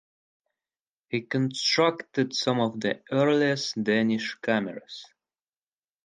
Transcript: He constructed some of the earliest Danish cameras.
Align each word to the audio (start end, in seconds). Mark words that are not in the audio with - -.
He 1.09 1.21
constructed 1.21 2.33
some 2.33 2.59
of 2.59 2.79
the 2.79 3.03
earliest 3.11 3.83
Danish 3.83 4.33
cameras. 4.41 5.05